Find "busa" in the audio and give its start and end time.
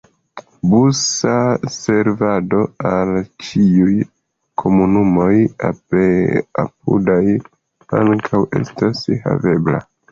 0.69-1.35